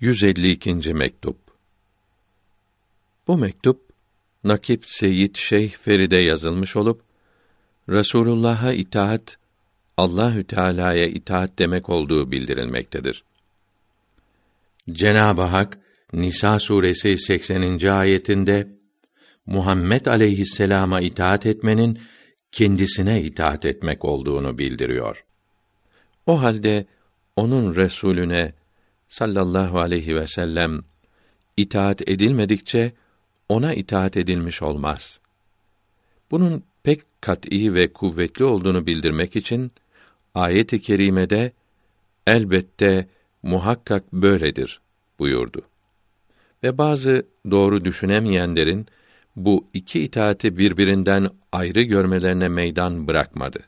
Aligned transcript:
152. 0.00 0.94
mektup. 0.94 1.36
Bu 3.26 3.38
mektup 3.38 3.80
Nakip 4.44 4.84
Seyyid 4.86 5.36
Şeyh 5.36 5.70
Feride 5.70 6.16
yazılmış 6.16 6.76
olup 6.76 7.02
Resulullah'a 7.88 8.72
itaat 8.72 9.36
Allahü 9.96 10.44
Teala'ya 10.44 11.06
itaat 11.06 11.58
demek 11.58 11.88
olduğu 11.88 12.30
bildirilmektedir. 12.30 13.24
Cenab-ı 14.92 15.42
Hak 15.42 15.78
Nisa 16.12 16.58
suresi 16.58 17.18
80. 17.18 17.86
ayetinde 17.88 18.68
Muhammed 19.46 20.06
aleyhisselama 20.06 21.00
itaat 21.00 21.46
etmenin 21.46 21.98
kendisine 22.52 23.22
itaat 23.22 23.64
etmek 23.64 24.04
olduğunu 24.04 24.58
bildiriyor. 24.58 25.24
O 26.26 26.42
halde 26.42 26.86
onun 27.36 27.76
Resulüne 27.76 28.52
sallallahu 29.08 29.78
aleyhi 29.78 30.16
ve 30.16 30.26
sellem 30.26 30.82
itaat 31.56 32.08
edilmedikçe 32.08 32.92
ona 33.48 33.74
itaat 33.74 34.16
edilmiş 34.16 34.62
olmaz. 34.62 35.20
Bunun 36.30 36.62
pek 36.82 37.02
kat'î 37.20 37.74
ve 37.74 37.92
kuvvetli 37.92 38.44
olduğunu 38.44 38.86
bildirmek 38.86 39.36
için 39.36 39.72
ayet-i 40.34 40.80
kerimede 40.80 41.52
elbette 42.26 43.08
muhakkak 43.42 44.12
böyledir 44.12 44.80
buyurdu. 45.18 45.62
Ve 46.62 46.78
bazı 46.78 47.26
doğru 47.50 47.84
düşünemeyenlerin 47.84 48.86
bu 49.36 49.66
iki 49.74 50.00
itaati 50.00 50.58
birbirinden 50.58 51.28
ayrı 51.52 51.82
görmelerine 51.82 52.48
meydan 52.48 53.06
bırakmadı. 53.06 53.58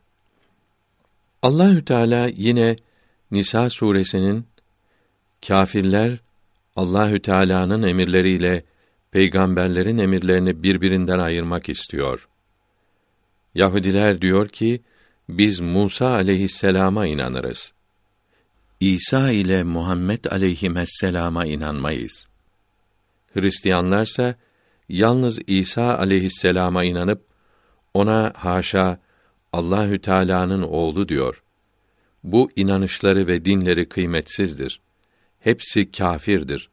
Allahü 1.43 1.85
Teala 1.85 2.31
yine 2.37 2.77
Nisa 3.31 3.71
suresinin 3.71 4.47
Kâfirler 5.47 6.19
Allahü 6.77 7.23
Teala'nın 7.23 7.83
emirleriyle 7.83 8.65
peygamberlerin 9.11 9.99
emirlerini 9.99 10.63
birbirinden 10.63 11.19
ayırmak 11.19 11.69
istiyor. 11.69 12.29
Yahudiler 13.55 14.21
diyor 14.21 14.49
ki 14.49 14.81
biz 15.29 15.61
Musa 15.61 16.09
aleyhisselama 16.09 17.07
inanırız. 17.07 17.73
İsa 18.81 19.31
ile 19.31 19.63
Muhammed 19.63 20.25
aleyhisselama 20.25 21.47
inanmayız. 21.47 22.29
Hristiyanlarsa 23.35 24.35
yalnız 24.89 25.39
İsa 25.47 25.99
aleyhisselama 25.99 26.85
inanıp 26.85 27.25
ona 27.95 28.33
haşa 28.37 28.99
Allahü 29.53 29.99
Teala'nın 30.01 30.63
oğlu 30.63 31.09
diyor. 31.09 31.43
Bu 32.25 32.51
inanışları 32.57 33.27
ve 33.27 33.45
dinleri 33.45 33.89
kıymetsizdir 33.89 34.81
hepsi 35.41 35.91
kâfirdir. 35.91 36.69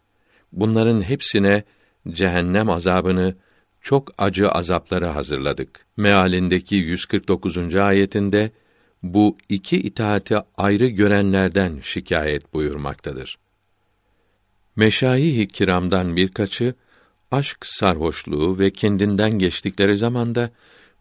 Bunların 0.52 1.02
hepsine 1.02 1.63
cehennem 2.09 2.69
azabını 2.69 3.35
çok 3.81 4.11
acı 4.17 4.49
azapları 4.49 5.05
hazırladık. 5.05 5.85
Mealindeki 5.97 6.75
149. 6.75 7.75
ayetinde 7.75 8.52
bu 9.03 9.38
iki 9.49 9.77
itaati 9.77 10.38
ayrı 10.58 10.88
görenlerden 10.88 11.80
şikayet 11.83 12.53
buyurmaktadır. 12.53 13.38
Meşayih-i 14.75 15.47
kiramdan 15.47 16.16
birkaçı 16.16 16.73
aşk 17.31 17.66
sarhoşluğu 17.66 18.59
ve 18.59 18.69
kendinden 18.69 19.31
geçtikleri 19.39 19.97
zamanda 19.97 20.49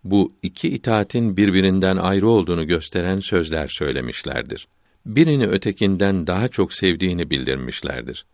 bu 0.05 0.33
iki 0.43 0.69
itaatin 0.69 1.37
birbirinden 1.37 1.97
ayrı 1.97 2.29
olduğunu 2.29 2.67
gösteren 2.67 3.21
sözler 3.21 3.69
söylemişlerdir 3.69 4.69
birini 5.07 5.47
ötekinden 5.47 6.27
daha 6.27 6.49
çok 6.49 6.73
sevdiğini 6.73 7.31
bildirmişlerdir. 7.31 8.27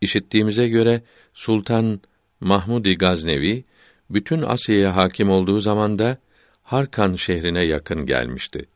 İşittiğimize 0.00 0.68
göre 0.68 1.02
Sultan 1.34 2.00
Mahmud-i 2.40 2.98
Gaznevi 2.98 3.64
bütün 4.10 4.42
Asya'ya 4.42 4.96
hakim 4.96 5.30
olduğu 5.30 5.60
zamanda 5.60 6.18
Harkan 6.62 7.14
şehrine 7.14 7.62
yakın 7.62 8.06
gelmişti. 8.06 8.66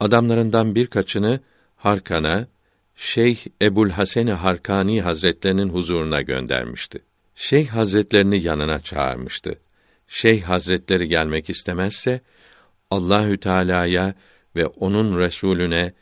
Adamlarından 0.00 0.74
birkaçını 0.74 1.40
Harkan'a 1.76 2.46
Şeyh 2.96 3.38
Ebul 3.62 3.90
Hasan 3.90 4.26
Harkani 4.26 5.02
Hazretlerinin 5.02 5.68
huzuruna 5.68 6.22
göndermişti. 6.22 7.02
Şeyh 7.34 7.68
Hazretlerini 7.68 8.42
yanına 8.42 8.78
çağırmıştı. 8.78 9.58
Şeyh 10.08 10.42
Hazretleri 10.42 11.08
gelmek 11.08 11.50
istemezse 11.50 12.20
Allahü 12.90 13.38
Teala'ya 13.38 14.14
ve 14.56 14.66
onun 14.66 15.18
Resulüne 15.18 15.92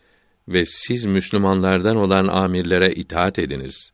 ve 0.51 0.65
siz 0.65 1.05
Müslümanlardan 1.05 1.97
olan 1.97 2.27
amirlere 2.27 2.93
itaat 2.93 3.39
ediniz. 3.39 3.93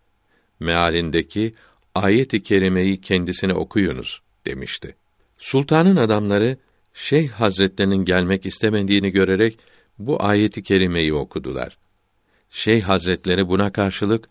Mealindeki 0.60 1.54
ayet-i 1.94 2.42
kerimeyi 2.42 3.00
kendisine 3.00 3.54
okuyunuz 3.54 4.20
demişti. 4.46 4.96
Sultanın 5.38 5.96
adamları 5.96 6.56
Şeyh 6.94 7.30
Hazretlerinin 7.30 8.04
gelmek 8.04 8.46
istemediğini 8.46 9.10
görerek 9.10 9.58
bu 9.98 10.22
ayeti 10.24 10.62
kerimeyi 10.62 11.14
okudular. 11.14 11.78
Şeyh 12.50 12.82
Hazretleri 12.82 13.48
buna 13.48 13.72
karşılık 13.72 14.28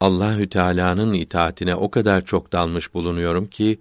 Allahü 0.00 0.48
Teala'nın 0.48 1.12
itaatine 1.12 1.74
o 1.74 1.90
kadar 1.90 2.24
çok 2.24 2.52
dalmış 2.52 2.94
bulunuyorum 2.94 3.46
ki 3.46 3.80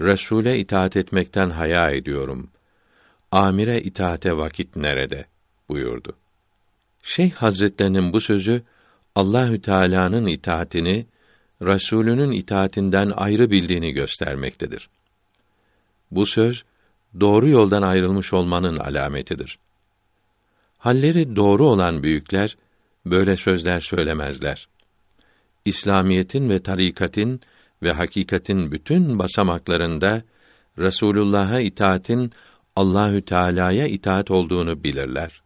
Resule 0.00 0.58
itaat 0.58 0.96
etmekten 0.96 1.50
haya 1.50 1.90
ediyorum. 1.90 2.50
Amire 3.30 3.80
itaate 3.80 4.36
vakit 4.36 4.76
nerede? 4.76 5.26
buyurdu. 5.68 6.16
Şeyh 7.04 7.32
Hazretlerinin 7.32 8.12
bu 8.12 8.20
sözü 8.20 8.62
Allahü 9.14 9.60
Teala'nın 9.60 10.26
itaatini 10.26 11.06
Resulünün 11.62 12.30
itaatinden 12.30 13.12
ayrı 13.16 13.50
bildiğini 13.50 13.92
göstermektedir. 13.92 14.88
Bu 16.10 16.26
söz 16.26 16.64
doğru 17.20 17.48
yoldan 17.48 17.82
ayrılmış 17.82 18.32
olmanın 18.32 18.76
alametidir. 18.76 19.58
Halleri 20.78 21.36
doğru 21.36 21.66
olan 21.66 22.02
büyükler 22.02 22.56
böyle 23.06 23.36
sözler 23.36 23.80
söylemezler. 23.80 24.68
İslamiyetin 25.64 26.50
ve 26.50 26.62
tarikatin 26.62 27.40
ve 27.82 27.92
hakikatin 27.92 28.72
bütün 28.72 29.18
basamaklarında 29.18 30.22
Resulullah'a 30.78 31.60
itaatin 31.60 32.32
Allahü 32.76 33.22
Teala'ya 33.22 33.86
itaat 33.86 34.30
olduğunu 34.30 34.84
bilirler. 34.84 35.43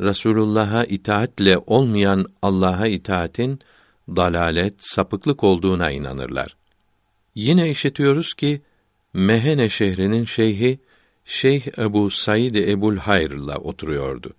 Resulullah'a 0.00 0.84
itaatle 0.84 1.58
olmayan 1.58 2.26
Allah'a 2.42 2.86
itaatin 2.86 3.60
dalalet, 4.08 4.74
sapıklık 4.78 5.44
olduğuna 5.44 5.90
inanırlar. 5.90 6.56
Yine 7.34 7.70
işitiyoruz 7.70 8.34
ki 8.34 8.60
Mehene 9.12 9.70
şehrinin 9.70 10.24
şeyhi 10.24 10.78
Şeyh 11.24 11.78
Ebu 11.78 12.10
Said 12.10 12.54
Ebul 12.54 12.96
Hayr'la 12.96 13.58
oturuyordu. 13.58 14.34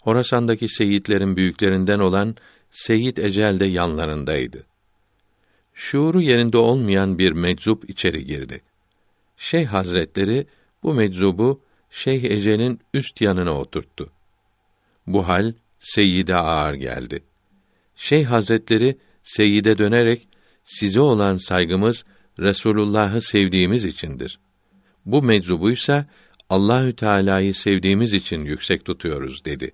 Horasan'daki 0.00 0.68
seyitlerin 0.68 1.36
büyüklerinden 1.36 1.98
olan 1.98 2.36
Seyit 2.70 3.18
Ecel 3.18 3.60
de 3.60 3.64
yanlarındaydı. 3.64 4.66
Şuuru 5.74 6.20
yerinde 6.20 6.58
olmayan 6.58 7.18
bir 7.18 7.32
meczup 7.32 7.90
içeri 7.90 8.24
girdi. 8.24 8.62
Şeyh 9.36 9.66
Hazretleri 9.66 10.46
bu 10.82 10.94
meczubu 10.94 11.60
Şeyh 11.90 12.24
Ecel'in 12.24 12.80
üst 12.94 13.20
yanına 13.20 13.58
oturttu. 13.58 14.10
Bu 15.06 15.28
hal 15.28 15.52
Seyyid'e 15.80 16.34
ağır 16.34 16.74
geldi. 16.74 17.24
Şeyh 17.96 18.26
Hazretleri 18.26 18.96
Seyyid'e 19.22 19.78
dönerek 19.78 20.28
size 20.64 21.00
olan 21.00 21.36
saygımız 21.36 22.04
Resulullah'ı 22.38 23.20
sevdiğimiz 23.20 23.84
içindir. 23.84 24.38
Bu 25.06 25.22
meczubuysa 25.22 26.06
Allahü 26.50 26.92
Teala'yı 26.92 27.54
sevdiğimiz 27.54 28.14
için 28.14 28.44
yüksek 28.44 28.84
tutuyoruz 28.84 29.44
dedi. 29.44 29.70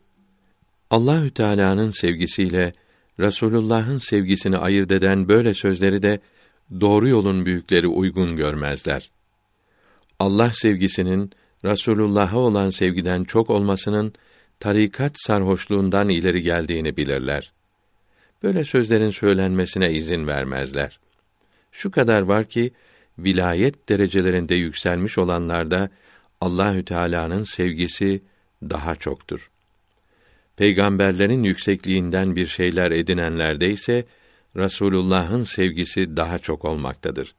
Allahü 0.91 1.31
Teala'nın 1.31 1.91
sevgisiyle 1.91 2.73
Resulullah'ın 3.21 3.99
sevgisini 3.99 4.59
ayırt 4.59 4.93
eden 4.93 5.29
böyle 5.29 5.55
sözleri 5.55 6.03
de 6.03 6.21
doğru 6.81 7.09
yolun 7.09 7.47
büyükleri 7.47 7.87
uygun 7.87 8.37
görmezler. 8.37 9.11
Allah 10.19 10.51
sevgisinin 10.55 11.31
Resulullah'a 11.65 12.39
olan 12.39 12.71
sevgiden 12.71 13.25
çok 13.25 13.51
olmasının 13.51 14.15
tarikat 14.63 15.13
sarhoşluğundan 15.15 16.09
ileri 16.09 16.43
geldiğini 16.43 16.97
bilirler. 16.97 17.53
Böyle 18.43 18.65
sözlerin 18.65 19.11
söylenmesine 19.11 19.93
izin 19.93 20.27
vermezler. 20.27 21.01
Şu 21.73 21.91
kadar 21.91 22.23
var 22.23 22.45
ki 22.45 22.73
vilayet 23.19 23.89
derecelerinde 23.89 24.55
yükselmiş 24.55 25.19
olanlarda 25.19 25.91
Allahü 26.41 26.85
Teala'nın 26.85 27.45
sevgisi 27.45 28.23
daha 28.63 28.97
çoktur. 28.97 29.51
Peygamberlerin 30.57 31.43
yüksekliğinden 31.43 32.37
bir 32.37 32.47
şeyler 32.47 32.91
edinenlerde 32.91 33.71
ise 33.71 34.05
Rasulullah'ın 34.57 35.45
sevgisi 35.45 36.17
daha 36.17 36.39
çok 36.39 36.65
olmaktadır. 36.65 37.35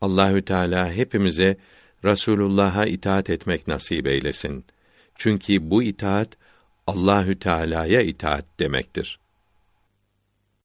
Allahü 0.00 0.42
Teala 0.44 0.92
hepimize 0.92 1.56
Rasulullah'a 2.04 2.86
itaat 2.86 3.30
etmek 3.30 3.68
nasip 3.68 4.06
eylesin. 4.06 4.64
Çünkü 5.18 5.70
bu 5.70 5.82
itaat 5.82 6.36
Allahü 6.86 7.38
Teala'ya 7.38 8.00
itaat 8.00 8.44
demektir. 8.60 9.20